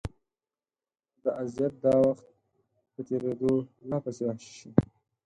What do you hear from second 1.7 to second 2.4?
د وخت